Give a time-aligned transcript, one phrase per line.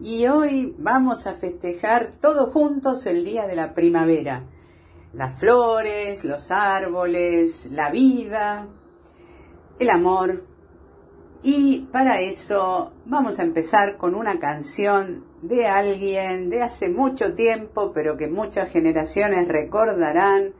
[0.00, 4.44] Y hoy vamos a festejar todos juntos el día de la primavera.
[5.12, 8.68] Las flores, los árboles, la vida,
[9.78, 10.44] el amor.
[11.42, 17.92] Y para eso vamos a empezar con una canción de alguien de hace mucho tiempo,
[17.92, 20.52] pero que muchas generaciones recordarán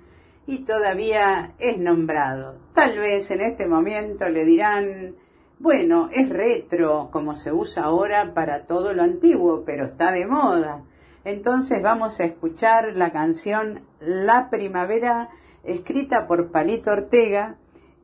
[0.47, 2.57] y todavía es nombrado.
[2.75, 5.15] Tal vez en este momento le dirán,
[5.61, 10.85] bueno, es retro, como se usa ahora para todo lo antiguo, pero está de moda.
[11.25, 15.31] Entonces vamos a escuchar la canción La Primavera,
[15.65, 17.57] escrita por Palito Ortega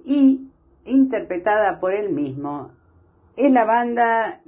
[0.05, 0.49] y
[0.85, 2.73] interpretada por él mismo.
[3.37, 4.41] Es la banda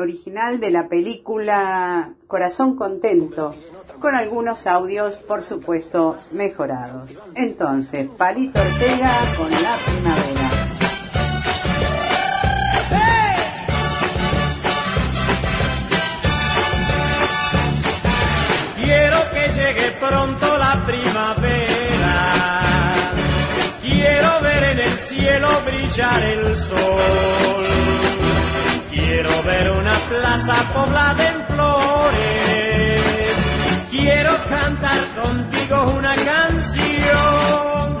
[0.00, 3.54] original de la película Corazón Contento,
[4.00, 7.22] con algunos audios, por supuesto, mejorados.
[7.36, 10.53] Entonces, Palito Ortega con La Primavera.
[20.08, 22.14] Pronto la primavera.
[23.82, 27.64] Quiero ver en el cielo brillar el sol.
[28.90, 33.38] Quiero ver una plaza poblada en flores.
[33.90, 37.93] Quiero cantar contigo una canción.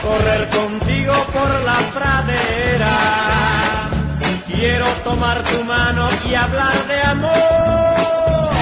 [0.00, 3.90] Correr contigo por la pradera.
[4.46, 8.52] Quiero tomar tu mano y hablar de amor.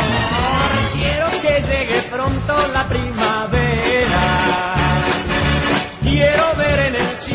[0.94, 4.24] Quiero que llegue pronto la primavera.
[6.02, 7.29] Quiero ver en el cielo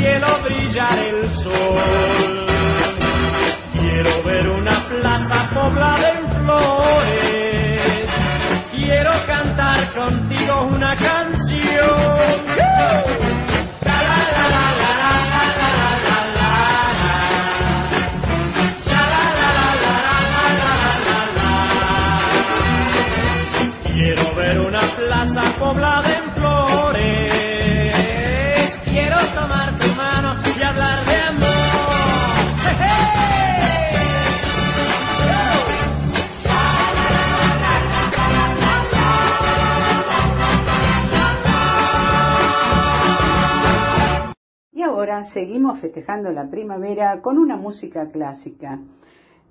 [45.25, 48.79] seguimos festejando la primavera con una música clásica.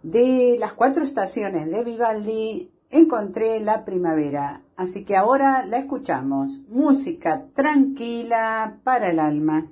[0.02, 6.60] De las cuatro estaciones de Vivaldi encontré la primavera, así que ahora la escuchamos.
[6.68, 9.70] Música tranquila para el alma.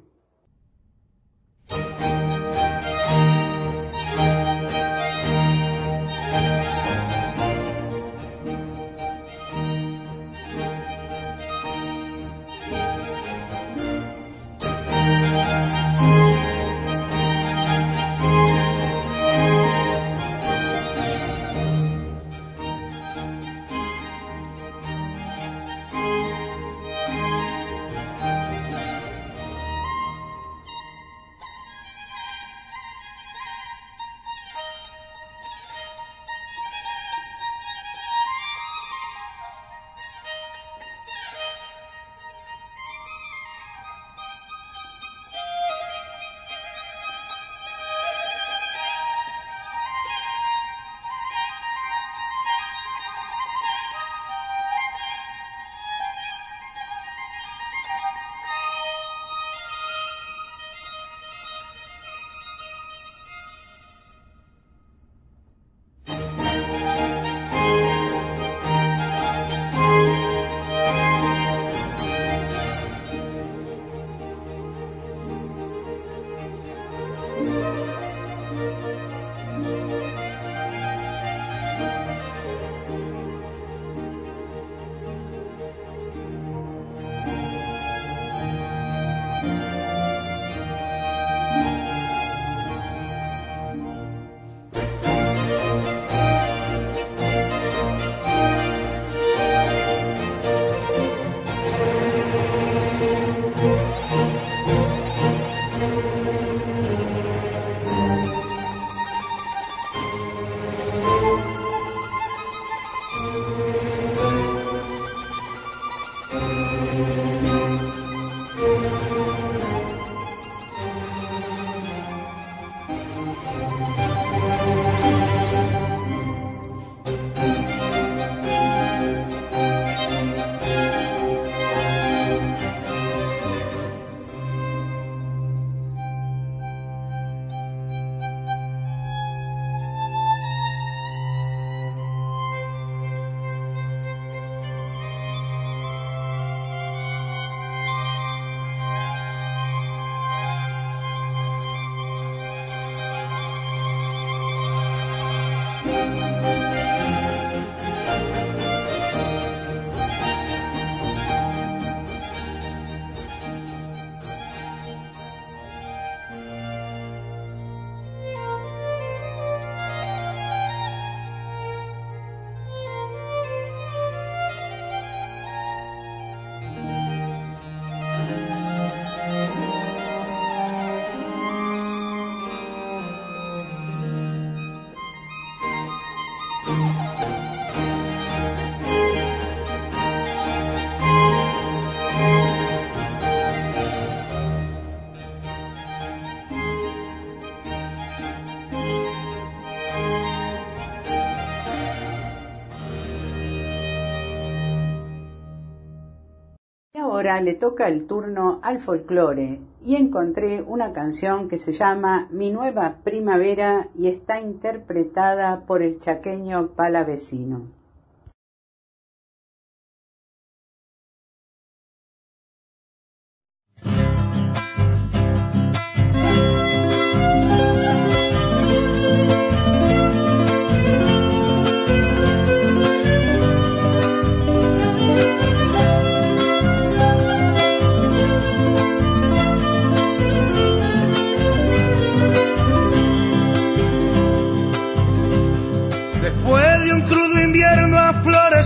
[207.22, 212.50] Ahora le toca el turno al folclore y encontré una canción que se llama Mi
[212.50, 217.81] nueva primavera y está interpretada por el chaqueño Palavecino.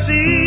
[0.06, 0.45] see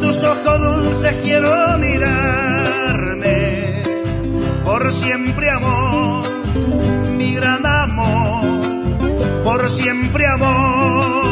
[0.00, 3.82] tus ojos dulces quiero mirarme,
[4.64, 6.24] por siempre amor,
[7.16, 8.60] mi gran amor,
[9.44, 11.27] por siempre amor.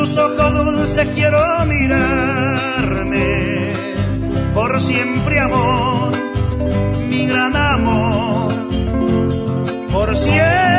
[0.00, 3.22] Tus ojos dulces quiero mirarme,
[4.54, 6.12] por siempre amor,
[7.06, 8.50] mi gran amor.
[9.92, 10.69] Por siempre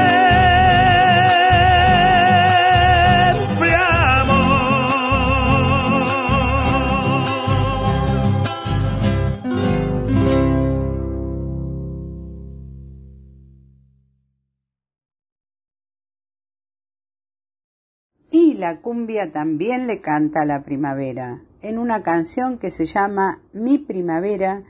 [18.78, 24.64] cumbia también le canta a la primavera, en una canción que se llama Mi Primavera,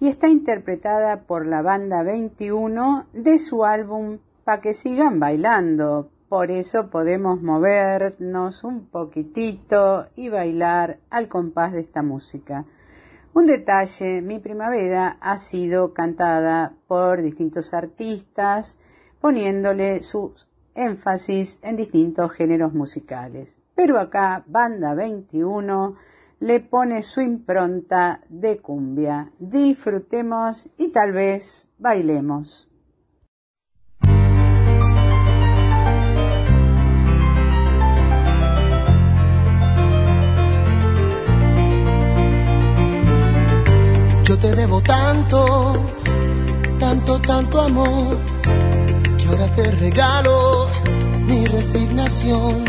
[0.00, 6.08] y está interpretada por la banda 21 de su álbum Pa' que sigan bailando.
[6.30, 12.64] Por eso podemos movernos un poquitito y bailar al compás de esta música.
[13.34, 18.78] Un detalle, mi primavera ha sido cantada por distintos artistas,
[19.20, 20.32] poniéndole su
[20.78, 23.58] énfasis en distintos géneros musicales.
[23.74, 25.96] Pero acá, Banda 21
[26.40, 29.32] le pone su impronta de cumbia.
[29.38, 32.68] Disfrutemos y tal vez bailemos.
[44.24, 45.72] Yo te debo tanto,
[46.78, 48.18] tanto, tanto amor,
[49.16, 50.57] que ahora te regalo
[51.48, 52.64] resignación.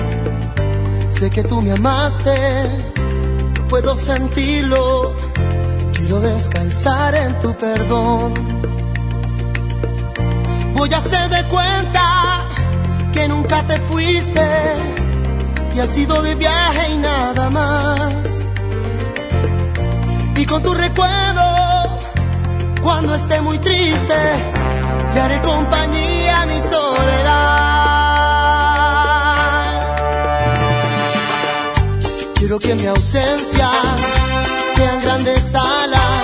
[1.10, 2.90] Sé que tú me amaste
[3.70, 5.14] puedo sentirlo.
[5.94, 8.34] Quiero descansar en tu perdón.
[10.74, 12.48] Voy a hacer de cuenta
[13.14, 14.48] que nunca te fuiste,
[15.74, 18.14] que has ido de viaje y nada más.
[20.36, 22.00] Y con tu recuerdo,
[22.82, 24.16] cuando esté muy triste,
[25.14, 27.29] le haré compañía a mi soledad.
[32.50, 33.70] Quiero que mi ausencia
[34.76, 36.24] sean grandes alas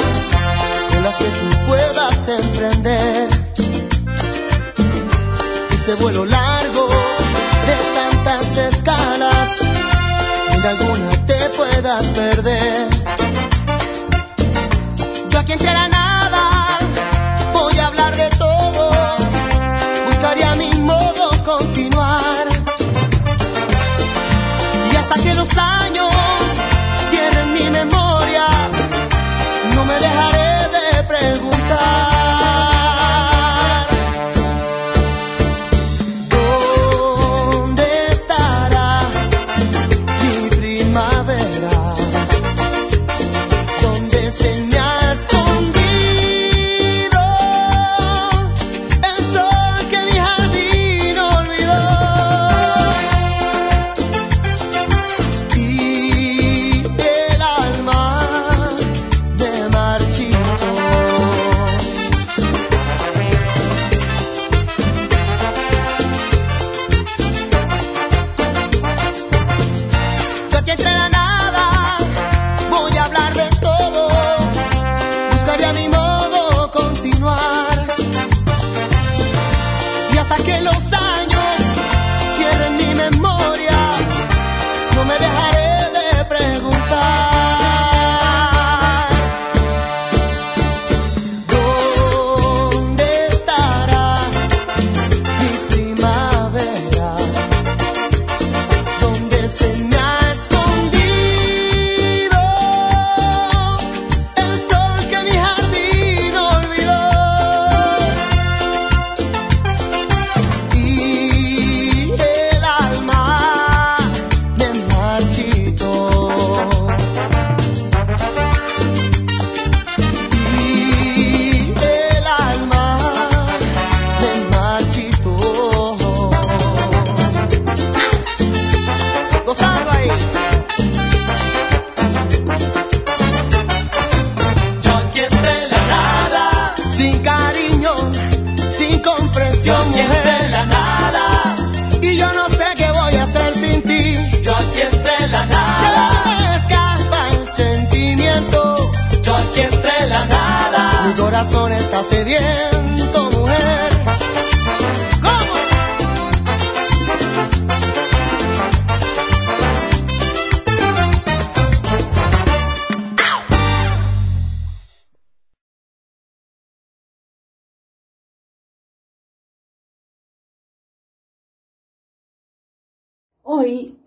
[0.90, 3.30] con las que tú puedas emprender.
[5.70, 6.90] Ese vuelo largo
[7.68, 9.50] de tantas escalas,
[10.50, 12.88] en alguna te puedas perder.
[15.30, 16.80] Yo aquí entre la nada
[17.54, 18.90] voy a hablar de todo,
[20.08, 22.48] buscaría mi modo continuar.
[24.92, 25.95] Y hasta que los años
[29.86, 32.25] me dejaré de preguntar.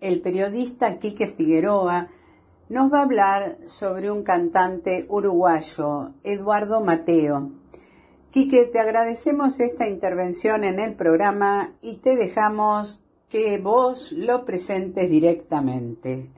[0.09, 2.07] El periodista Quique Figueroa
[2.67, 7.51] nos va a hablar sobre un cantante uruguayo, Eduardo Mateo.
[8.31, 15.09] Quique, te agradecemos esta intervención en el programa y te dejamos que vos lo presentes
[15.09, 16.29] directamente.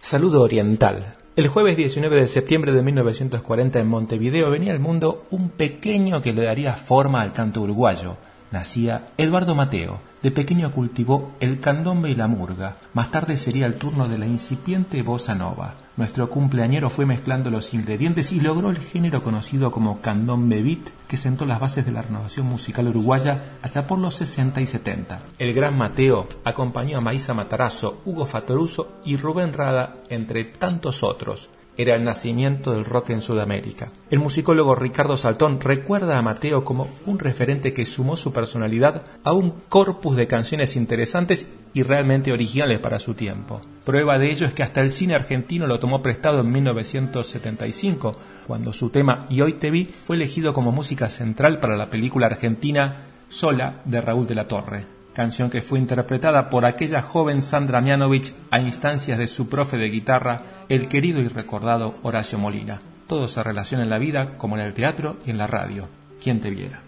[0.00, 1.16] Saludo oriental.
[1.36, 6.32] El jueves 19 de septiembre de 1940 en Montevideo venía al mundo un pequeño que
[6.32, 8.16] le daría forma al canto uruguayo.
[8.50, 10.00] Nacía Eduardo Mateo.
[10.22, 12.78] De pequeño cultivó el candombe y la murga.
[12.94, 15.74] Más tarde sería el turno de la incipiente bossa nova.
[15.96, 21.18] Nuestro cumpleañero fue mezclando los ingredientes y logró el género conocido como candombe beat, que
[21.18, 25.20] sentó las bases de la renovación musical uruguaya allá por los 60 y 70.
[25.38, 31.50] El gran Mateo acompañó a Maísa Matarazzo, Hugo Fatoruso y Rubén Rada, entre tantos otros
[31.76, 33.88] era el nacimiento del rock en Sudamérica.
[34.10, 39.32] El musicólogo Ricardo Saltón recuerda a Mateo como un referente que sumó su personalidad a
[39.32, 43.60] un corpus de canciones interesantes y realmente originales para su tiempo.
[43.84, 48.14] Prueba de ello es que hasta el cine argentino lo tomó prestado en 1975,
[48.46, 52.26] cuando su tema Y hoy te vi fue elegido como música central para la película
[52.26, 52.96] argentina
[53.28, 58.34] Sola de Raúl de la Torre canción que fue interpretada por aquella joven Sandra Mianovich
[58.50, 62.80] a instancias de su profe de guitarra, el querido y recordado Horacio Molina.
[63.06, 65.88] Todo se relaciona en la vida como en el teatro y en la radio.
[66.20, 66.82] ¿Quién te viera?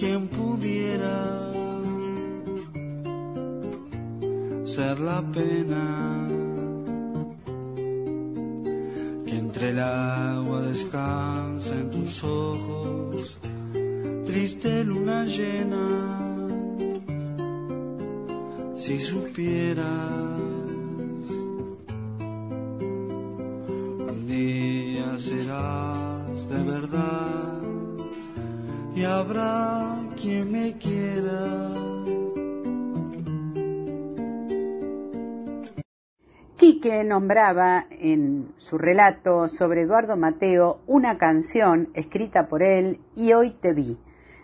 [0.00, 1.52] quien pudiera
[4.64, 6.26] ser la pena
[9.26, 13.36] que entre el agua descansa en tus ojos,
[14.30, 15.86] triste luna llena,
[18.76, 20.70] si supieras
[24.08, 27.60] un día serás de verdad
[28.94, 31.70] y habrá quien me quiera
[36.80, 43.50] que nombraba en su relato sobre Eduardo Mateo una canción escrita por él y hoy
[43.50, 43.98] te vi.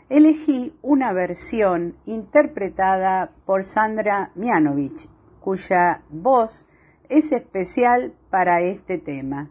[0.09, 5.09] Elegí una versión interpretada por Sandra Mianovich,
[5.41, 6.69] cuya voz
[7.09, 9.51] es especial para este tema.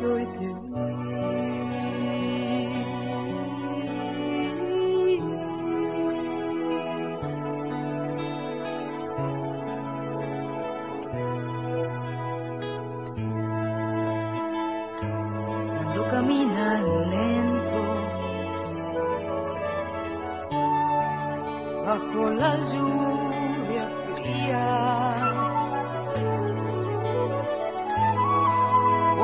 [0.00, 1.65] đôi thuyền nguy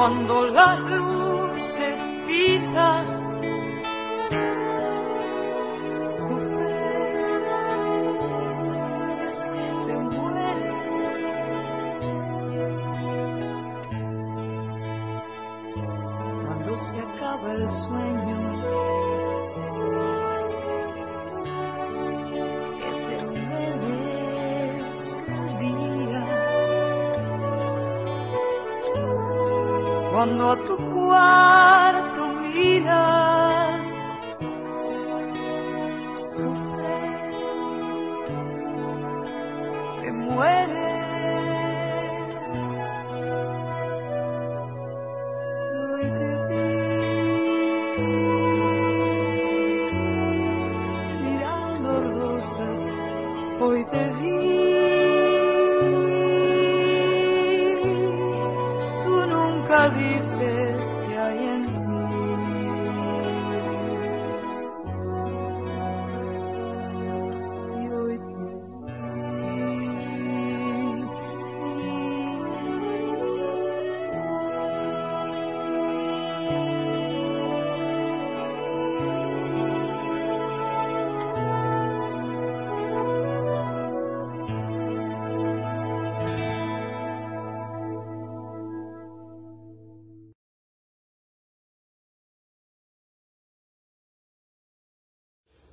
[0.03, 1.22] cuando la luz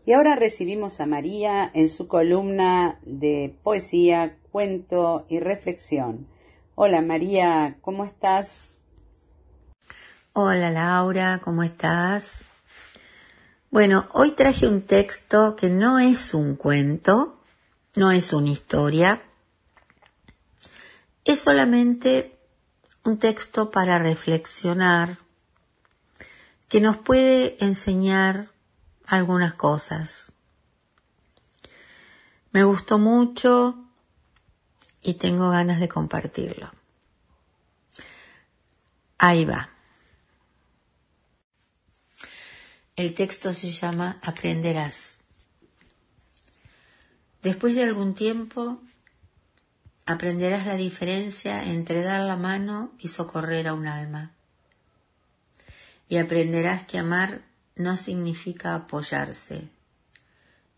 [0.10, 6.28] Y ahora recibimos a María en su columna de poesía, cuento y reflexión.
[6.74, 8.64] Hola María, ¿cómo estás?
[10.34, 12.44] Hola Laura, ¿cómo estás?
[13.70, 17.44] Bueno, hoy traje un texto que no es un cuento,
[17.96, 19.22] no es una historia,
[21.24, 22.36] es solamente
[23.06, 25.18] un texto para reflexionar
[26.68, 28.50] que nos puede enseñar
[29.10, 30.32] algunas cosas.
[32.52, 33.76] Me gustó mucho
[35.02, 36.72] y tengo ganas de compartirlo.
[39.18, 39.70] Ahí va.
[42.96, 45.22] El texto se llama Aprenderás.
[47.42, 48.82] Después de algún tiempo,
[50.06, 54.34] aprenderás la diferencia entre dar la mano y socorrer a un alma.
[56.10, 57.49] Y aprenderás que amar
[57.80, 59.70] no significa apoyarse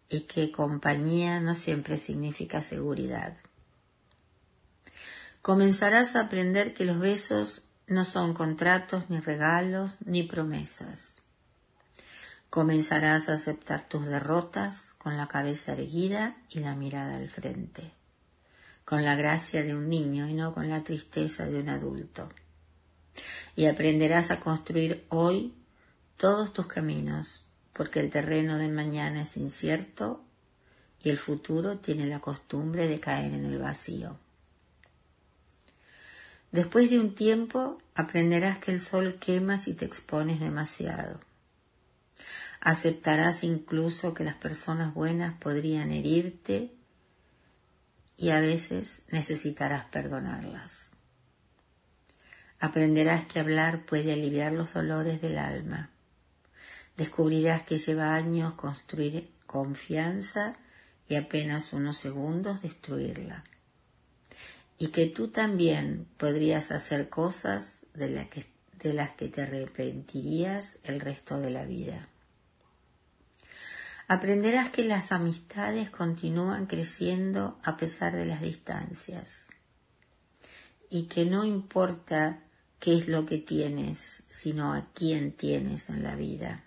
[0.08, 3.38] y que compañía no siempre significa seguridad.
[5.42, 11.24] Comenzarás a aprender que los besos no son contratos, ni regalos, ni promesas.
[12.52, 17.94] Comenzarás a aceptar tus derrotas con la cabeza erguida y la mirada al frente,
[18.86, 22.30] con la gracia de un niño y no con la tristeza de un adulto.
[23.56, 25.56] Y aprenderás a construir hoy
[26.22, 30.24] todos tus caminos, porque el terreno del mañana es incierto
[31.02, 34.20] y el futuro tiene la costumbre de caer en el vacío.
[36.52, 41.20] Después de un tiempo aprenderás que el sol quema si te expones demasiado
[42.60, 46.72] Aceptarás incluso que las personas buenas podrían herirte
[48.16, 50.92] y a veces necesitarás perdonarlas.
[52.60, 55.90] Aprenderás que hablar puede aliviar los dolores del alma.
[56.98, 60.56] Descubrirás que lleva años construir confianza
[61.08, 63.44] y apenas unos segundos destruirla.
[64.78, 68.28] Y que tú también podrías hacer cosas de,
[68.80, 72.08] de las que te arrepentirías el resto de la vida.
[74.08, 79.48] Aprenderás que las amistades continúan creciendo a pesar de las distancias
[80.90, 82.44] y que no importa
[82.80, 86.66] qué es lo que tienes, sino a quién tienes en la vida.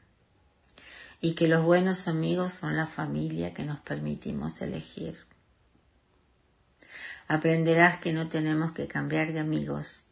[1.25, 5.17] Y que los buenos amigos son la familia que nos permitimos elegir.
[7.29, 10.05] Aprenderás que no tenemos que cambiar de amigos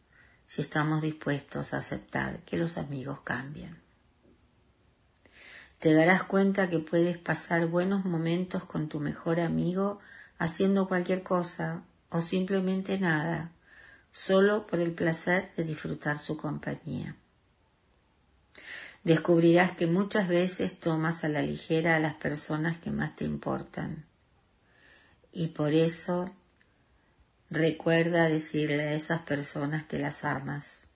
[0.47, 3.77] si estamos dispuestos a aceptar que los amigos cambian.
[5.77, 9.99] Te darás cuenta que puedes pasar buenos momentos con tu mejor amigo
[10.39, 13.51] haciendo cualquier cosa o simplemente nada,
[14.11, 17.15] solo por el placer de disfrutar su compañía.
[19.03, 24.05] Descubrirás que muchas veces tomas a la ligera a las personas que más te importan.
[25.31, 26.33] Y por eso
[27.49, 30.87] recuerda decirle a esas personas que las amas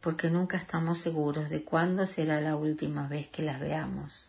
[0.00, 4.26] porque nunca estamos seguros de cuándo será la última vez que las veamos.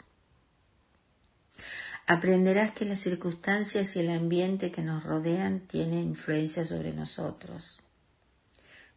[2.08, 7.80] Aprenderás que las circunstancias y el ambiente que nos rodean tienen influencia sobre nosotros,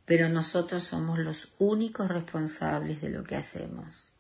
[0.05, 4.13] pero nosotros somos los únicos responsables de lo que hacemos.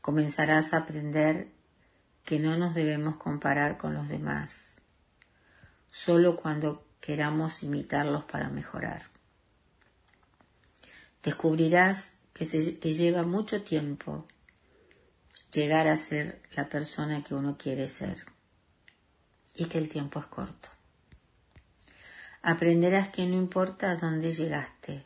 [0.00, 1.48] Comenzarás a aprender
[2.24, 4.76] que no nos debemos comparar con los demás,
[5.90, 9.02] solo cuando queramos imitarlos para mejorar
[11.26, 14.28] descubrirás que, lleva mucho tiempo
[15.52, 18.24] llegar a ser la persona que uno quiere ser
[19.56, 20.68] y que el tiempo es corto.
[22.48, 25.04] Aprenderás que no importa a dónde llegaste,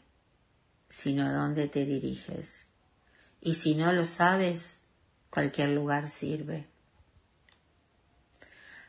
[0.91, 2.67] sino a dónde te diriges.
[3.41, 4.83] Y si no lo sabes,
[5.31, 6.69] cualquier lugar sirve.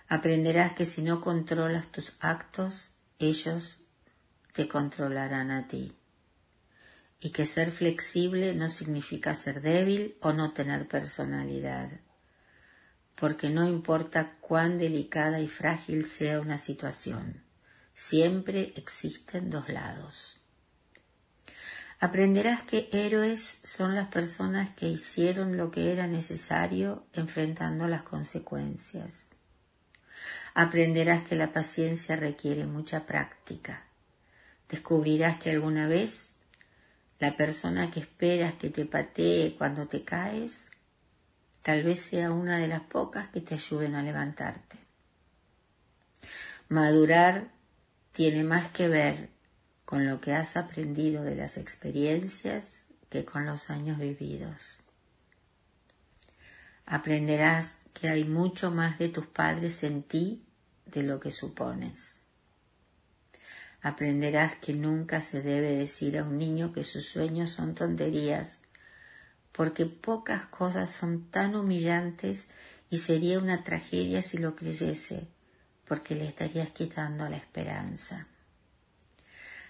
[0.10, 3.86] Aprenderás que si no controlas tus actos, ellos
[4.52, 5.96] te controlarán a ti
[7.22, 12.02] y que ser flexible no significa ser débil o no tener personalidad,
[13.16, 17.50] porque no importa cuán delicada y frágil sea una situación,
[18.02, 20.40] siempre existen dos lados.
[22.00, 29.30] Aprenderás que héroes son las personas que hicieron lo que era necesario enfrentando las consecuencias.
[30.56, 33.84] Aprenderás que la paciencia requiere mucha práctica.
[34.68, 36.34] Descubrirás que alguna vez
[37.20, 40.72] la persona que esperas que te patee cuando te caes,
[41.62, 44.80] tal vez sea una de las pocas que te ayuden a levantarte.
[46.68, 47.61] Madurar
[48.12, 49.30] tiene más que ver
[49.86, 54.84] con lo que has aprendido de las experiencias que con los años vividos.
[56.86, 60.43] Aprenderás que hay mucho más de tus padres en ti
[60.86, 62.21] de lo que supones.
[63.82, 68.60] Aprenderás que nunca se debe decir a un niño que sus sueños son tonterías,
[69.52, 72.50] porque pocas cosas son tan humillantes
[72.89, 75.28] y sería una tragedia si lo creyese,
[75.92, 78.26] porque le estarías quitando la esperanza.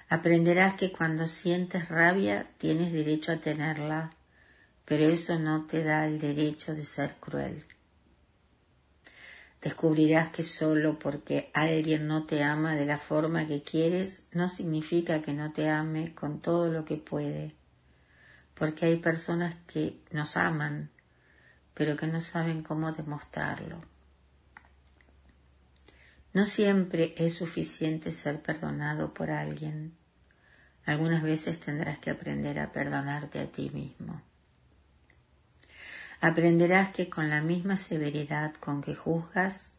[0.07, 4.11] Aprenderás que cuando sientes rabia tienes derecho a tenerla,
[4.85, 7.65] pero eso no te da el derecho de ser cruel.
[9.63, 15.23] Descubrirás que solo porque alguien no te ama de la forma que quieres no significa
[15.23, 17.55] que no te ame con todo lo que puede,
[18.53, 20.91] porque hay personas que nos aman,
[21.73, 23.81] pero que no saben cómo demostrarlo.
[26.33, 29.93] No siempre es suficiente ser perdonado por alguien.
[30.85, 34.21] Algunas veces tendrás que aprender a perdonarte a ti mismo.
[36.21, 39.73] Aprenderás que con la misma severidad con que juzgas,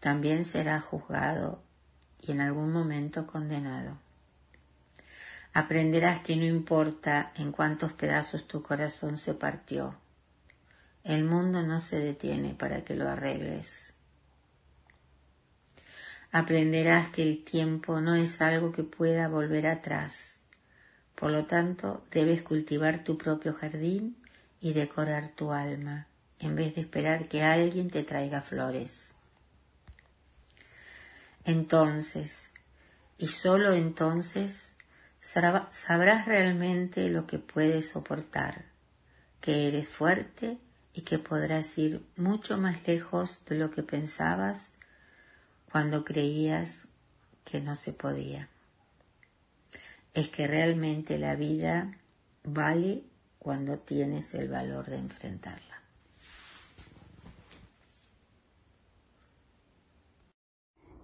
[0.00, 1.62] también serás juzgado
[2.20, 3.98] y en algún momento condenado.
[5.54, 9.96] Aprenderás que no importa en cuántos pedazos tu corazón se partió,
[11.04, 13.94] el mundo no se detiene para que lo arregles.
[16.30, 20.40] Aprenderás que el tiempo no es algo que pueda volver atrás.
[21.14, 24.16] Por lo tanto, debes cultivar tu propio jardín
[24.60, 26.06] y decorar tu alma
[26.38, 29.14] en vez de esperar que alguien te traiga flores.
[31.44, 32.52] Entonces,
[33.16, 34.74] y sólo entonces,
[35.18, 38.66] sabrás realmente lo que puedes soportar,
[39.40, 40.58] que eres fuerte
[40.92, 44.74] y que podrás ir mucho más lejos de lo que pensabas
[45.70, 46.88] cuando creías
[47.44, 48.48] que no se podía.
[50.14, 51.96] Es que realmente la vida
[52.44, 53.04] vale
[53.38, 55.82] cuando tienes el valor de enfrentarla.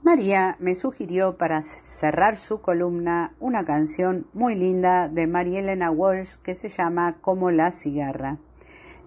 [0.03, 6.37] María me sugirió para cerrar su columna una canción muy linda de María Elena Walsh
[6.43, 8.37] que se llama Como la cigarra.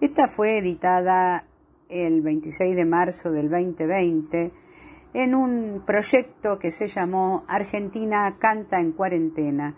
[0.00, 1.44] Esta fue editada
[1.88, 4.52] el 26 de marzo del 2020
[5.14, 9.74] en un proyecto que se llamó Argentina Canta en Cuarentena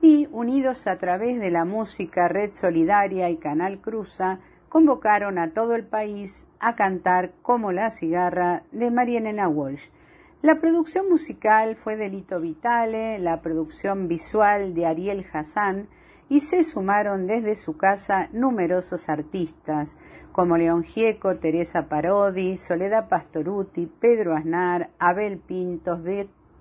[0.00, 5.74] y, unidos a través de la música Red Solidaria y Canal Cruza, convocaron a todo
[5.74, 9.90] el país a cantar como la cigarra de Marianena Walsh.
[10.40, 15.88] La producción musical fue de Lito Vitale, la producción visual de Ariel Hassan
[16.28, 19.98] y se sumaron desde su casa numerosos artistas
[20.32, 26.00] como León Gieco, Teresa Parodi, Soledad Pastoruti, Pedro Aznar, Abel Pintos,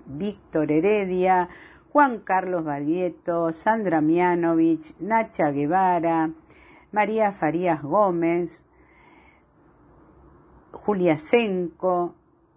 [0.05, 1.49] Víctor Heredia,
[1.91, 6.31] Juan Carlos Barrieto, Sandra Mianovich, Nacha Guevara,
[6.91, 8.65] María Farías Gómez,
[10.71, 12.15] Julia Senco,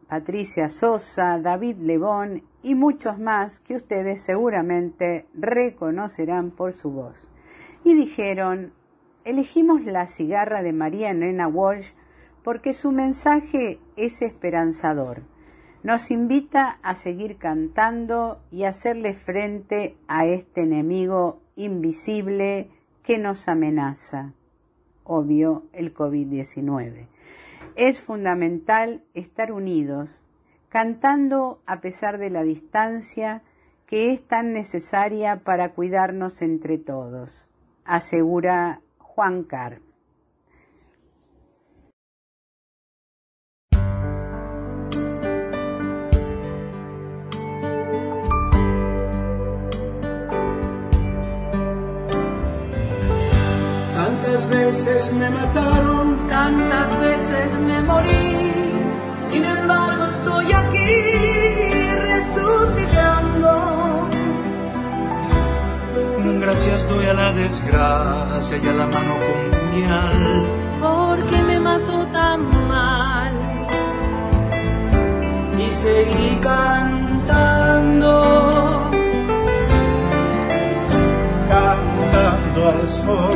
[0.08, 7.30] Patricia Sosa, David Lebón y muchos más que ustedes seguramente reconocerán por su voz.
[7.84, 8.72] Y dijeron,
[9.24, 11.92] elegimos la cigarra de María Nena Walsh
[12.42, 15.22] porque su mensaje es esperanzador
[15.84, 22.70] nos invita a seguir cantando y hacerle frente a este enemigo invisible
[23.02, 24.32] que nos amenaza,
[25.04, 27.06] obvio el COVID-19.
[27.76, 30.24] Es fundamental estar unidos,
[30.70, 33.42] cantando a pesar de la distancia
[33.84, 37.46] que es tan necesaria para cuidarnos entre todos,
[37.84, 38.80] asegura
[39.14, 39.80] Juan Carr.
[54.48, 58.74] veces me mataron, tantas veces me morí.
[59.20, 60.90] Sin embargo estoy aquí
[62.08, 63.83] resucitando.
[66.46, 70.44] Gracias doy a la desgracia y a la mano con puñal.
[70.78, 73.32] Porque me mató tan mal.
[75.58, 78.12] Y seguí cantando.
[81.48, 83.32] Cantando al sol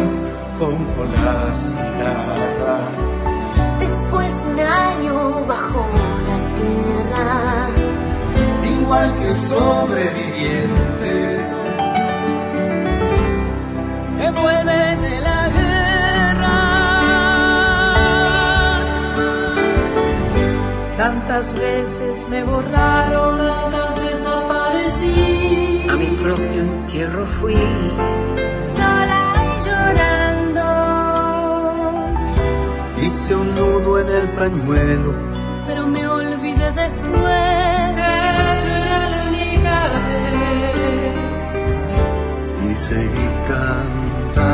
[0.58, 2.90] como la cigarra.
[3.80, 5.86] Después de un año bajo
[6.28, 7.70] la tierra,
[8.78, 11.57] igual que sobreviviente,
[21.54, 25.86] veces me borraron, tantas desaparecí.
[25.88, 27.54] A mi propio entierro fui.
[28.60, 30.68] Sola y llorando
[33.00, 35.14] hice un nudo en el pañuelo.
[35.66, 37.96] Pero me olvidé después.
[38.88, 39.76] Era la única
[40.08, 41.38] vez
[42.76, 43.37] seguí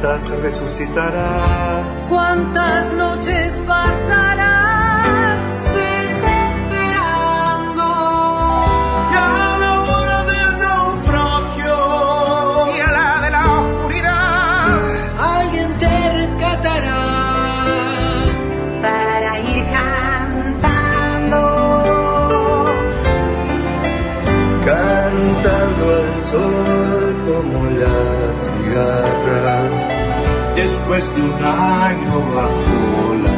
[0.00, 1.86] tantas resucitarás.
[2.08, 7.84] ¿Cuántas noches pasarás desesperando?
[9.10, 11.76] Y a la hora del naufragio,
[12.76, 14.78] Y a la de la oscuridad,
[15.18, 17.04] Alguien te rescatará.
[18.80, 21.44] para ir cantando.
[24.64, 27.98] Cantando al sol como la
[28.34, 29.17] cigarra.
[30.58, 33.37] Después de un año bajo la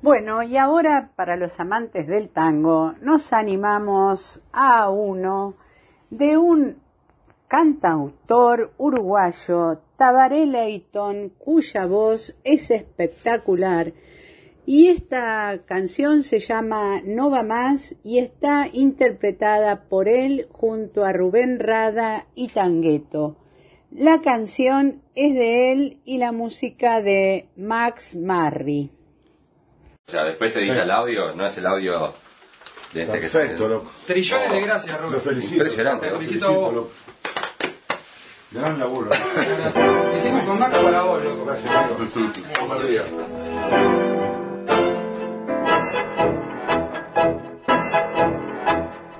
[0.00, 5.56] Bueno, y ahora para los amantes del tango nos animamos a uno
[6.08, 6.80] de un
[7.48, 13.92] cantautor uruguayo, Tabaré Leighton, cuya voz es espectacular.
[14.64, 21.12] Y esta canción se llama No va más y está interpretada por él junto a
[21.12, 23.36] Rubén Rada y Tangueto.
[23.90, 28.92] La canción es de él y la música de Max Marri.
[30.08, 32.14] O sea, después se edita el audio, no es el audio
[32.94, 33.92] de este Perfecto, que loco.
[34.06, 35.12] Trillones de gracias, Rubén.
[35.12, 35.54] Lo felicito.
[35.56, 36.72] Impresionante, felicito a vos.
[36.74, 36.90] loco.
[38.50, 39.10] Gran laburo.
[39.76, 41.44] Lo hicimos con Max para vos, loco.
[41.44, 41.74] Gracias.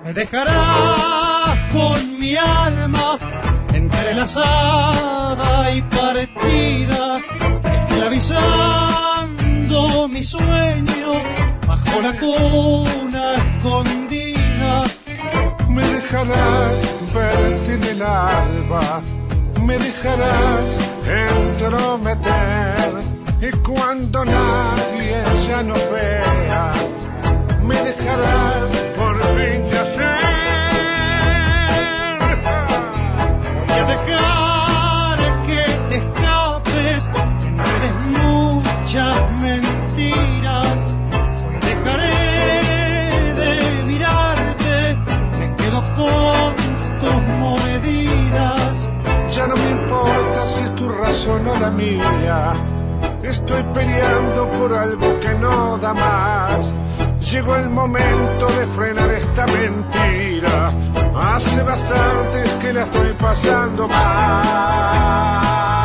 [0.05, 3.18] Me dejarás con mi alma
[3.74, 7.20] entrelazada y partida,
[7.74, 11.12] esclavizando mi sueño
[11.66, 14.85] bajo la cuna escondida.
[15.69, 16.73] Me dejarás
[17.14, 19.03] verte en el alba,
[19.62, 20.64] me dejarás
[21.07, 22.93] entrometer
[23.43, 26.73] y cuando nadie ya nos vea,
[27.62, 30.29] me dejarás por fin yacer.
[33.55, 37.11] Voy a dejar que te escapes
[37.45, 38.08] entre
[38.89, 40.86] muchas mentiras.
[41.61, 44.97] Dejaré de mirarte,
[45.39, 46.57] me quedo con
[46.99, 48.91] tus moredidas.
[49.30, 52.55] Ya no me importa si es tu razón o la mía.
[53.22, 56.72] Estoy peleando por algo que no da más.
[57.30, 60.72] Llegó el momento de frenar esta mentira.
[61.14, 65.78] Hace bastante que la estoy pasando mal.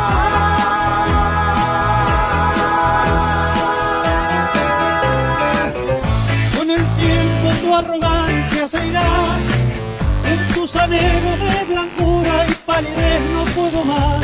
[10.84, 14.20] Anhelos de blancura y palidez no puedo más,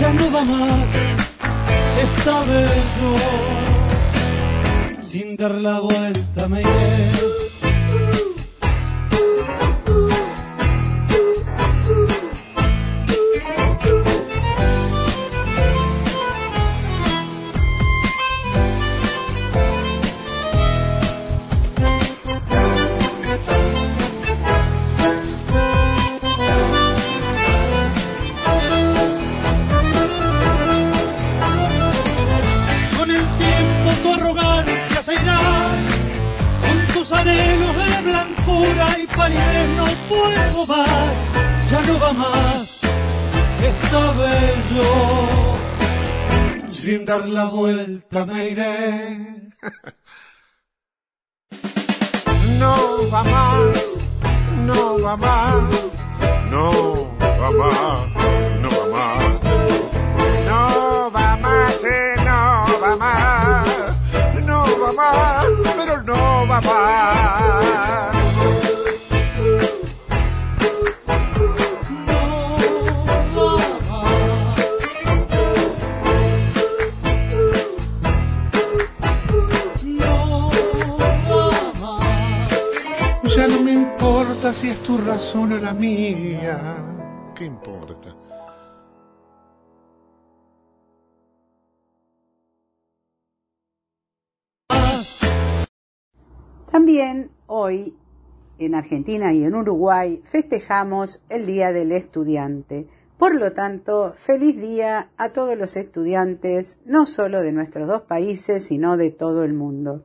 [0.00, 0.86] ya no va más
[2.00, 3.16] esta vez yo.
[5.02, 7.10] Sin dar la vuelta me iré.
[96.70, 97.96] También hoy
[98.58, 102.86] en Argentina y en Uruguay festejamos el Día del Estudiante.
[103.16, 108.64] Por lo tanto, feliz día a todos los estudiantes, no solo de nuestros dos países,
[108.64, 110.04] sino de todo el mundo.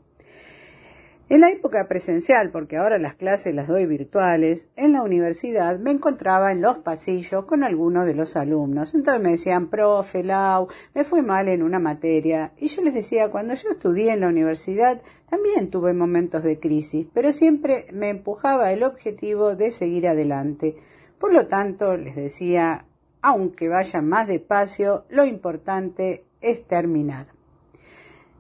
[1.34, 5.90] En la época presencial, porque ahora las clases las doy virtuales, en la universidad me
[5.90, 8.94] encontraba en los pasillos con algunos de los alumnos.
[8.94, 12.52] Entonces me decían, profe, Lau, me fue mal en una materia.
[12.60, 17.08] Y yo les decía, cuando yo estudié en la universidad, también tuve momentos de crisis,
[17.16, 20.76] pero siempre me empujaba el objetivo de seguir adelante.
[21.18, 22.86] Por lo tanto, les decía,
[23.24, 27.26] aunque vayan más despacio, lo importante es terminar.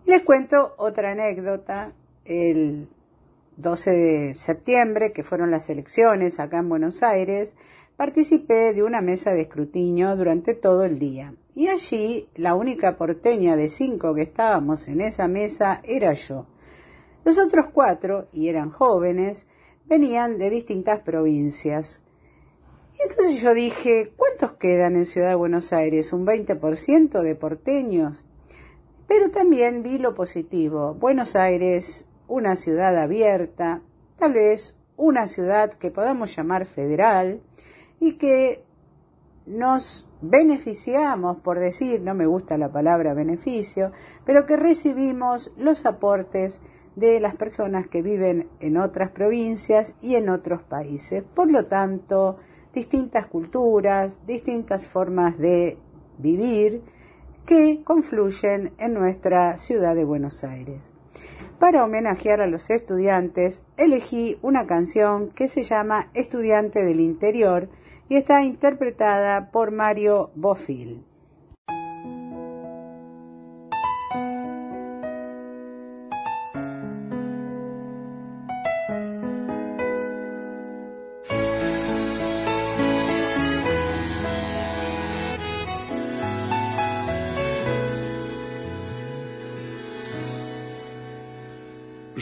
[0.05, 1.93] Les cuento otra anécdota
[2.25, 2.87] el
[3.57, 7.55] 12 de septiembre, que fueron las elecciones acá en Buenos Aires,
[7.97, 11.35] participé de una mesa de escrutinio durante todo el día.
[11.55, 16.47] Y allí la única porteña de cinco que estábamos en esa mesa era yo.
[17.23, 19.45] Los otros cuatro, y eran jóvenes,
[19.85, 22.01] venían de distintas provincias.
[22.97, 26.11] Y entonces yo dije, ¿cuántos quedan en Ciudad de Buenos Aires?
[26.11, 28.23] ¿Un 20% de porteños?
[29.07, 30.95] Pero también vi lo positivo.
[30.95, 33.83] Buenos Aires una ciudad abierta,
[34.17, 37.41] tal vez una ciudad que podamos llamar federal
[37.99, 38.65] y que
[39.45, 43.91] nos beneficiamos, por decir, no me gusta la palabra beneficio,
[44.25, 46.59] pero que recibimos los aportes
[46.95, 51.23] de las personas que viven en otras provincias y en otros países.
[51.35, 52.37] Por lo tanto,
[52.73, 55.77] distintas culturas, distintas formas de
[56.17, 56.81] vivir
[57.45, 60.92] que confluyen en nuestra ciudad de Buenos Aires.
[61.63, 67.69] Para homenajear a los estudiantes, elegí una canción que se llama Estudiante del Interior
[68.09, 71.05] y está interpretada por Mario Bofil.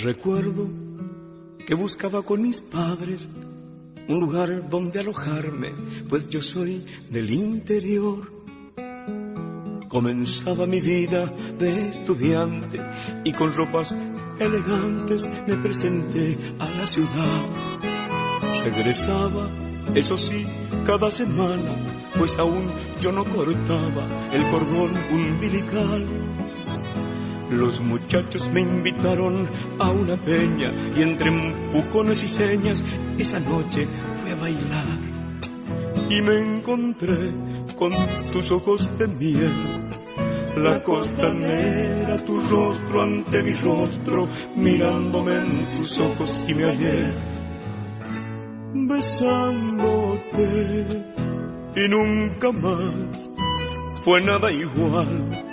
[0.04, 0.68] Recuerdo
[1.68, 3.28] que buscaba con mis padres
[4.08, 5.74] un lugar donde alojarme,
[6.10, 8.34] pues yo soy del interior.
[9.90, 12.80] Comenzaba mi vida de estudiante
[13.24, 13.96] y con ropas
[14.40, 18.64] elegantes me presenté a la ciudad.
[18.64, 19.50] Regresaba,
[19.94, 20.48] eso sí,
[20.86, 21.76] cada semana,
[22.18, 26.31] pues aún yo no cortaba el cordón umbilical.
[27.52, 29.48] Los muchachos me invitaron
[29.78, 32.82] a una peña y entre empujones y señas
[33.18, 33.90] esa noche
[34.22, 34.86] fui a bailar.
[36.10, 37.34] Y me encontré
[37.76, 37.92] con
[38.32, 39.52] tus ojos de miel,
[40.56, 47.14] la costanera, tu rostro ante mi rostro, mirándome en tus ojos y me hallé.
[48.74, 50.24] Besándote
[51.76, 53.30] y nunca más
[54.04, 55.51] fue nada igual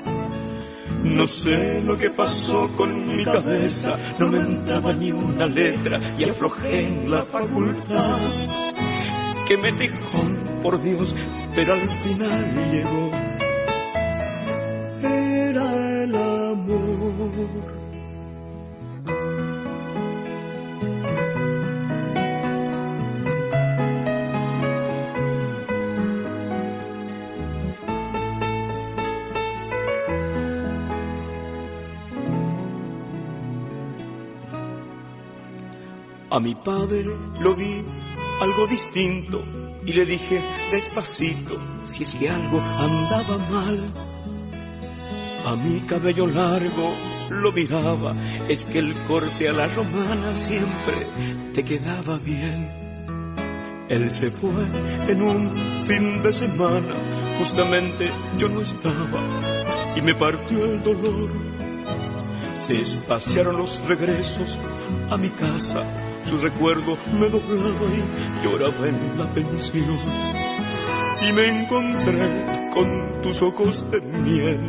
[1.03, 6.25] No sé lo que pasó con mi cabeza, no me entraba ni una letra y
[6.25, 8.19] aflojé en la facultad.
[9.47, 10.23] Que me dejó,
[10.63, 11.15] por Dios,
[11.55, 13.11] pero al final llegó.
[15.03, 17.88] Era el amor.
[36.31, 37.07] A mi padre
[37.41, 37.83] lo vi
[38.43, 39.43] algo distinto
[39.87, 43.79] y le dije despacito si es que algo andaba mal.
[45.47, 46.93] A mi cabello largo
[47.31, 48.15] lo miraba,
[48.47, 51.07] es que el corte a la romana siempre
[51.55, 52.69] te quedaba bien.
[53.89, 54.67] Él se fue
[55.09, 55.57] en un
[55.87, 56.95] fin de semana,
[57.39, 59.23] justamente yo no estaba
[59.97, 61.31] y me partió el dolor.
[62.53, 64.59] Se espaciaron los regresos
[65.09, 69.85] a mi casa su recuerdo me doblaba y lloraba en la pensión.
[71.27, 74.61] Y me encontré con tus ojos de miel.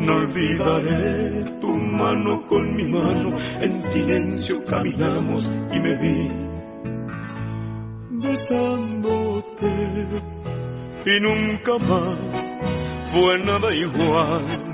[0.00, 6.28] No olvidaré tu mano con mi mano, en silencio caminamos y me vi
[8.10, 9.70] besándote.
[11.06, 12.18] Y nunca más
[13.12, 14.71] fue nada igual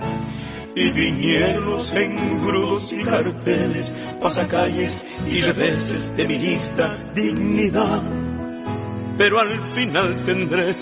[0.79, 8.03] y los engrudos y carteles, pasacalles y reveses de mi lista dignidad.
[9.17, 10.75] Pero al final tendré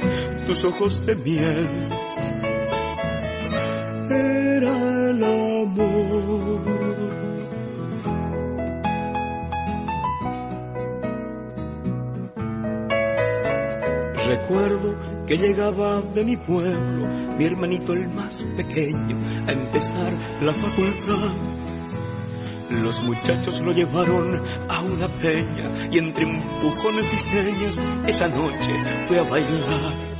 [0.46, 1.66] tus ojos de miel.
[15.26, 17.06] Que llegaba de mi pueblo,
[17.36, 19.16] mi hermanito el más pequeño,
[19.46, 20.12] a empezar
[20.42, 21.32] la facultad.
[22.70, 28.70] Los muchachos lo llevaron a una peña y entre empujones y señas esa noche
[29.08, 30.15] fue a bailar.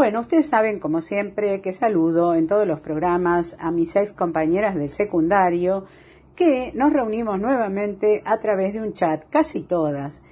[0.00, 4.74] Bueno, ustedes saben, como siempre, que saludo en todos los programas a mis seis compañeras
[4.74, 5.84] del secundario,
[6.34, 10.22] que nos reunimos nuevamente a través de un chat, casi todas,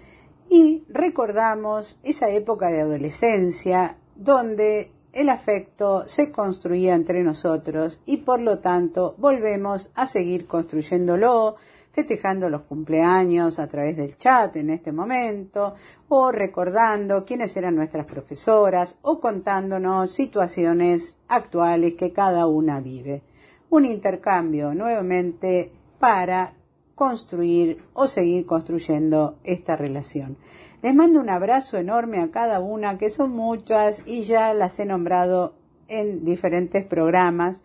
[0.49, 8.41] y recordamos esa época de adolescencia donde el afecto se construía entre nosotros y por
[8.41, 11.57] lo tanto volvemos a seguir construyéndolo,
[11.99, 15.75] festejando los cumpleaños a través del chat en este momento,
[16.09, 23.25] o recordando quiénes eran nuestras profesoras, o contándonos situaciones actuales que cada una vive.
[23.71, 26.55] Un intercambio nuevamente para
[26.95, 30.37] construir o seguir construyendo esta relación.
[30.83, 34.87] Les mando un abrazo enorme a cada una, que son muchas y ya las he
[34.87, 35.57] nombrado
[35.89, 37.65] en diferentes programas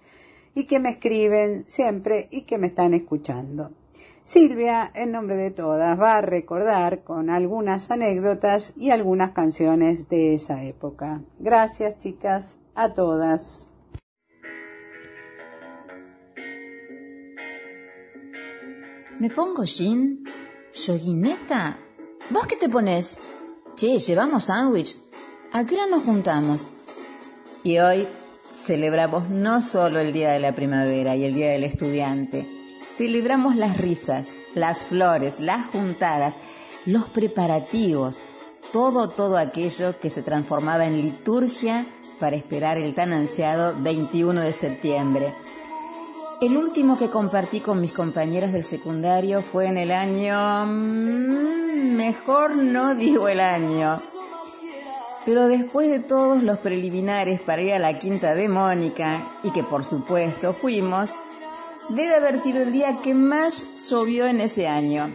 [0.56, 3.83] y que me escriben siempre y que me están escuchando.
[4.24, 10.34] Silvia, en nombre de todas, va a recordar con algunas anécdotas y algunas canciones de
[10.34, 11.22] esa época.
[11.40, 13.68] Gracias, chicas, a todas.
[19.20, 20.24] ¿Me pongo jean?
[20.74, 21.78] ¿Yoguineta?
[22.30, 23.18] ¿Vos qué te pones?
[23.76, 24.98] Che, llevamos sándwich.
[25.52, 26.70] ¿A qué hora nos juntamos?
[27.64, 28.08] Y hoy
[28.58, 32.63] celebramos no solo el Día de la Primavera y el Día del Estudiante,
[32.98, 36.36] celebramos las risas, las flores, las juntadas,
[36.86, 38.22] los preparativos,
[38.72, 41.86] todo, todo aquello que se transformaba en liturgia
[42.20, 45.34] para esperar el tan ansiado 21 de septiembre.
[46.42, 50.66] El último que compartí con mis compañeras del secundario fue en el año...
[50.66, 54.00] Mm, mejor no digo el año.
[55.26, 59.64] Pero después de todos los preliminares para ir a la quinta de Mónica, y que
[59.64, 61.14] por supuesto fuimos,
[61.90, 65.10] debe haber sido el día que más llovió en ese año.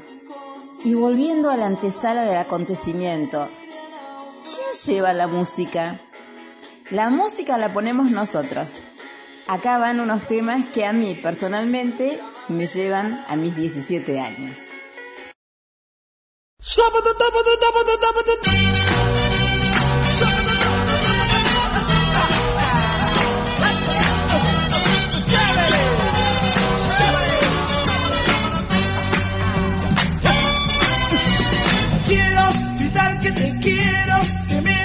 [0.85, 3.49] Y volviendo a la antesala del acontecimiento,
[4.45, 6.01] ¿quién lleva la música?
[6.91, 8.81] La música la ponemos nosotros.
[9.47, 14.61] Acá van unos temas que a mí personalmente me llevan a mis 17 años.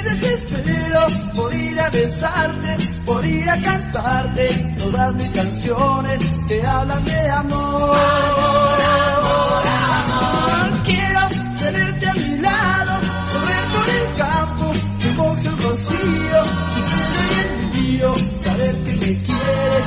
[0.04, 4.47] desespero por ir a besarte, por ir a cantarte
[4.78, 7.97] todas mis canciones que hablan de amor.
[7.97, 8.80] Amor,
[9.18, 9.64] amor,
[9.95, 10.84] amor.
[10.84, 11.20] Quiero
[11.60, 12.93] tenerte a mi lado,
[13.32, 16.41] correr por el campo, que moje el rocío,
[16.78, 19.86] y el mío, saber que me quieres.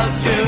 [0.00, 0.39] love to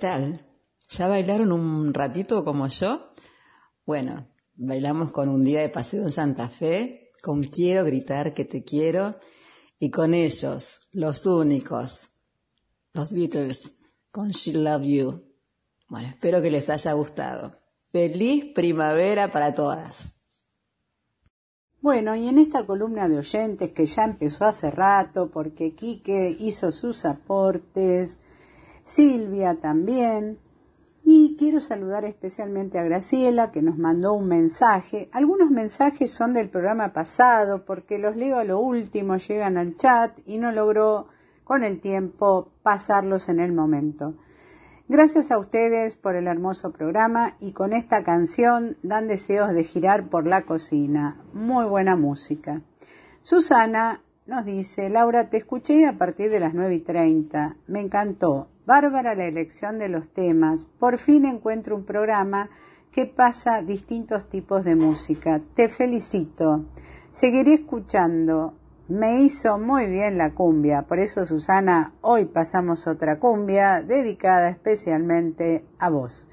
[0.00, 0.44] tal?
[0.88, 3.12] ¿Ya bailaron un ratito como yo?
[3.86, 4.26] Bueno,
[4.56, 9.16] bailamos con un día de paseo en Santa Fe, con Quiero gritar que te quiero,
[9.78, 12.10] y con ellos, los únicos,
[12.92, 13.78] los Beatles,
[14.10, 15.22] con She Love You.
[15.88, 17.56] Bueno, espero que les haya gustado.
[17.92, 20.14] Feliz primavera para todas.
[21.80, 26.72] Bueno, y en esta columna de oyentes que ya empezó hace rato porque Quique hizo
[26.72, 28.20] sus aportes,
[28.82, 30.38] Silvia también,
[31.02, 35.08] y quiero saludar especialmente a Graciela que nos mandó un mensaje.
[35.12, 40.18] Algunos mensajes son del programa pasado porque los leo a lo último, llegan al chat
[40.26, 41.08] y no logró
[41.44, 44.14] con el tiempo pasarlos en el momento.
[44.88, 50.10] Gracias a ustedes por el hermoso programa y con esta canción dan deseos de girar
[50.10, 51.22] por la cocina.
[51.32, 52.62] Muy buena música.
[53.22, 57.56] Susana nos dice, Laura, te escuché a partir de las 9 y 30.
[57.66, 58.48] Me encantó.
[58.70, 60.64] Bárbara la elección de los temas.
[60.78, 62.50] Por fin encuentro un programa
[62.92, 65.40] que pasa distintos tipos de música.
[65.56, 66.66] Te felicito.
[67.10, 68.54] Seguiré escuchando.
[68.86, 75.64] Me hizo muy bien la cumbia, por eso Susana, hoy pasamos otra cumbia dedicada especialmente
[75.80, 76.28] a vos.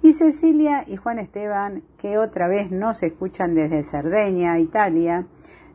[0.00, 5.26] Y Cecilia y Juan Esteban, que otra vez nos escuchan desde Cerdeña, Italia,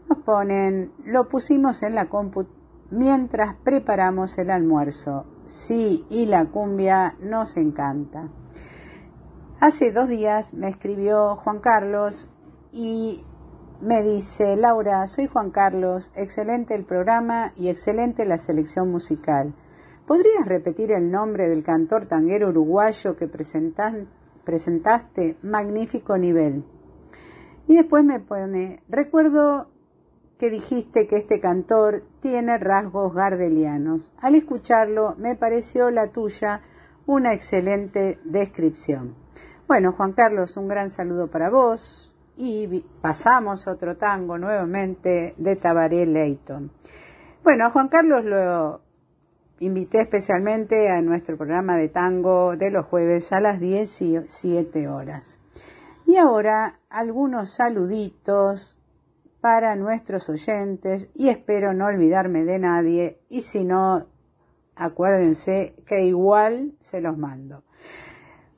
[0.09, 2.47] nos ponen, lo pusimos en la compu
[2.89, 5.30] mientras preparamos el almuerzo.
[5.51, 8.29] Sí, y la cumbia nos encanta.
[9.59, 12.29] Hace dos días me escribió Juan Carlos
[12.71, 13.25] y
[13.81, 19.53] me dice, Laura, soy Juan Carlos, excelente el programa y excelente la selección musical.
[20.07, 25.37] ¿Podrías repetir el nombre del cantor tanguero uruguayo que presentaste?
[25.41, 26.63] Magnífico nivel.
[27.67, 29.67] Y después me pone, recuerdo
[30.41, 34.11] que dijiste que este cantor tiene rasgos gardelianos.
[34.17, 36.61] Al escucharlo me pareció la tuya
[37.05, 39.13] una excelente descripción.
[39.67, 46.07] Bueno, Juan Carlos, un gran saludo para vos, y pasamos otro tango nuevamente de Tabaré
[46.07, 46.71] Leighton.
[47.43, 48.81] Bueno, a Juan Carlos lo
[49.59, 55.39] invité especialmente a nuestro programa de tango de los jueves a las 17 horas.
[56.07, 58.80] Y ahora algunos saluditos
[59.41, 63.19] para nuestros oyentes y espero no olvidarme de nadie.
[63.27, 64.05] Y si no,
[64.75, 67.63] acuérdense que igual se los mando.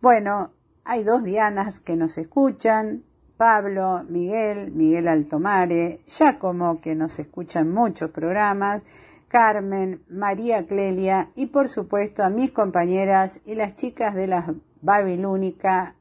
[0.01, 0.51] Bueno,
[0.83, 3.03] hay dos Dianas que nos escuchan,
[3.37, 8.83] Pablo, Miguel, Miguel Altomare, Giacomo, que nos escucha en muchos programas,
[9.29, 15.95] Carmen, María Clelia y por supuesto a mis compañeras y las chicas de la Babilónica,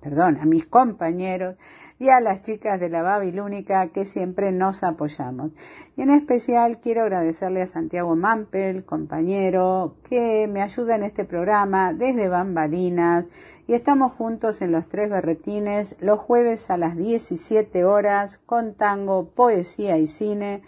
[0.00, 1.56] perdón, a mis compañeros
[1.98, 5.50] y a las chicas de la Babilónica que siempre nos apoyamos.
[5.96, 11.92] Y en especial quiero agradecerle a Santiago Mampel, compañero, que me ayuda en este programa
[11.92, 13.24] desde Bambalinas
[13.66, 19.30] y estamos juntos en los tres berretines los jueves a las 17 horas con tango,
[19.30, 20.62] poesía y cine,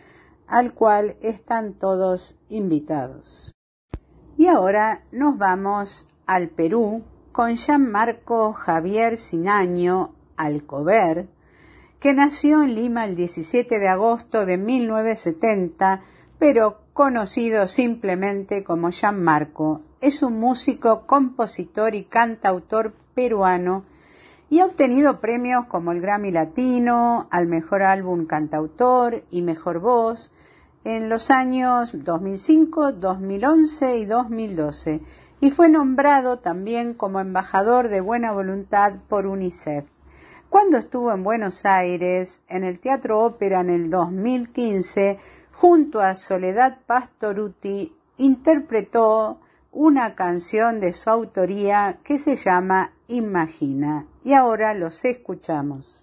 [0.49, 3.55] al cual están todos invitados.
[4.37, 10.15] Y ahora nos vamos al Perú con Gianmarco Javier Sinaño
[10.45, 11.29] Alcover,
[11.99, 16.01] que nació en Lima el 17 de agosto de 1970,
[16.39, 23.85] pero conocido simplemente como Gianmarco es un músico, compositor y cantautor peruano
[24.49, 30.33] y ha obtenido premios como el Grammy Latino, al Mejor Álbum Cantautor y Mejor Voz
[30.85, 35.01] en los años 2005, 2011 y 2012
[35.41, 39.85] y fue nombrado también como embajador de buena voluntad por UNICEF.
[40.51, 45.17] Cuando estuvo en Buenos Aires, en el Teatro Ópera en el 2015,
[45.53, 49.39] junto a Soledad Pastoruti, interpretó
[49.71, 54.09] una canción de su autoría que se llama Imagina.
[54.25, 56.03] Y ahora los escuchamos.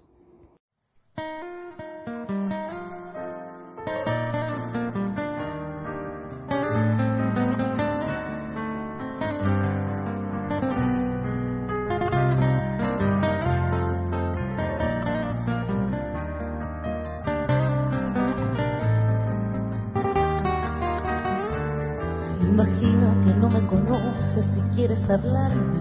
[24.88, 25.80] Quieres hablarme,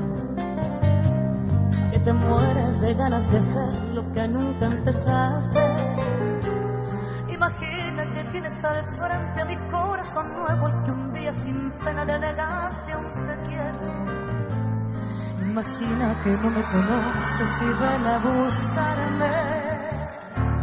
[1.92, 5.60] que te mueres de ganas de hacer lo que nunca empezaste.
[7.28, 12.04] Imagina que tienes al frente a mi corazón nuevo, el que un día sin pena
[12.04, 13.78] le negaste aún te quiero.
[15.46, 19.30] Imagina que no me conoces y ven a buscarme.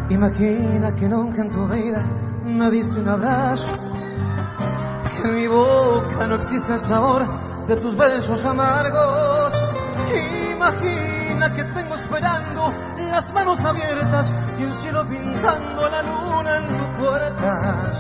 [0.10, 2.04] Imagina que nunca en tu vida
[2.44, 3.72] me diste un abrazo,
[5.16, 9.72] que en mi boca no existe el sabor de tus besos amargos.
[10.52, 17.00] Imagina que tengo esperando las manos abiertas y el cielo pintando la luna en tu
[17.00, 17.92] puerta.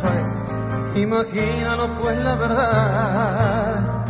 [0.95, 4.05] Imagínalo pues la verdad.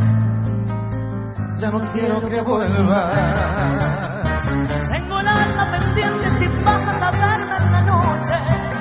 [1.56, 3.14] Ya no quiero que vuelvas.
[4.90, 8.73] Tengo el alma pendiente si pasas a verme en la noche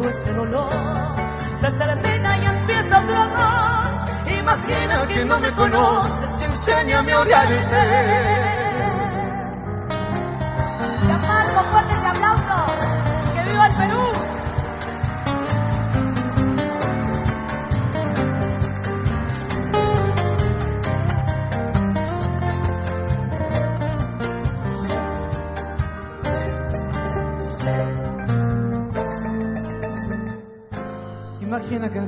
[0.00, 0.70] todo ese dolor,
[1.54, 4.30] se y empieza otro amor.
[4.38, 8.69] Imagina que no me conoces y enséñame a odiarte.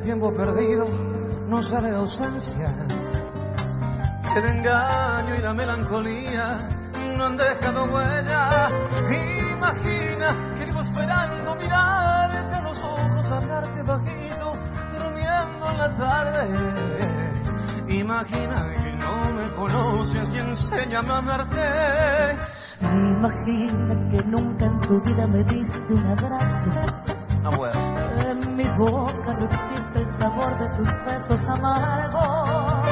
[0.03, 0.87] Tiempo perdido
[1.49, 2.69] no sabe de ausencia.
[4.37, 6.59] El engaño y la melancolía
[7.17, 8.71] no han dejado huella.
[9.53, 14.53] Imagina que vivo esperando mirarte a los ojos, hablarte bajito,
[14.99, 16.49] durmiendo en la tarde.
[17.89, 22.37] Imagina que no me conoces y enséñame a amarte.
[22.81, 26.71] Imagina que nunca en tu vida me diste un abrazo.
[27.45, 27.81] Ah, bueno.
[28.31, 28.65] En mi
[30.51, 32.91] de tus besos amargos.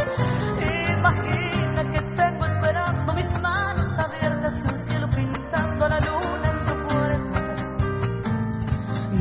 [0.99, 6.75] Imagina que tengo esperando mis manos abiertas y un cielo pintando la luna en tu
[6.87, 7.57] puerta.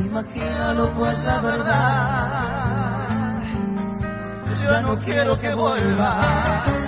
[0.04, 3.38] Imagínalo pues la verdad.
[4.62, 6.86] Yo no quiero que vuelvas.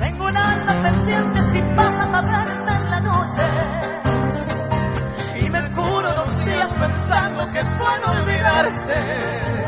[0.00, 3.42] Tengo un alma pendiente si pasas a verme en la noche.
[5.40, 9.61] Y me curo los días pensando que es bueno olvidarte.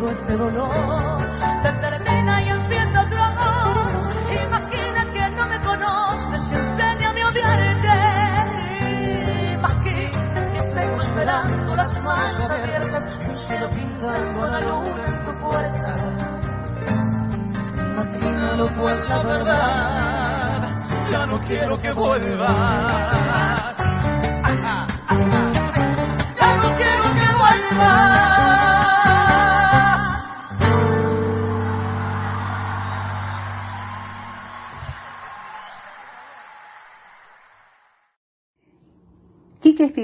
[0.00, 1.20] Todo este dolor,
[1.60, 4.02] se termina y empieza otro amor.
[4.46, 7.90] Imagina que no me conoces y enséñame a odiarte.
[9.52, 15.94] Imagina que tengo esperando las manos abiertas un cielo pintando la luna en tu puerta.
[17.92, 20.68] Imagínalo pues la verdad.
[21.10, 22.48] Ya no quiero que vuelvas.
[26.38, 28.29] Ya no quiero que vuelvas.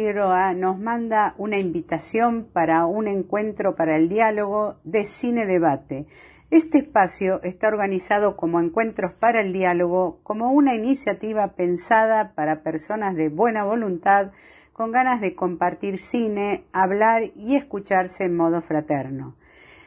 [0.07, 6.07] Figueroa nos manda una invitación para un encuentro para el diálogo de Cine Debate.
[6.49, 13.17] Este espacio está organizado como Encuentros para el Diálogo, como una iniciativa pensada para personas
[13.17, 14.31] de buena voluntad
[14.73, 19.35] con ganas de compartir cine, hablar y escucharse en modo fraterno.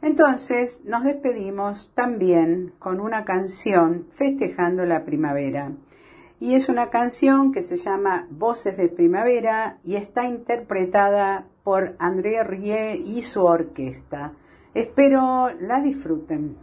[0.00, 5.72] Entonces nos despedimos también con una canción festejando la primavera.
[6.40, 12.42] Y es una canción que se llama Voces de Primavera y está interpretada por André
[12.42, 14.32] Rie y su orquesta.
[14.72, 16.56] Espero la disfruten.